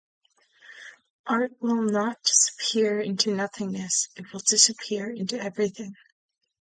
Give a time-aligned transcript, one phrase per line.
[1.27, 5.93] Art will not disappear into nothingness; it will disappear into everything.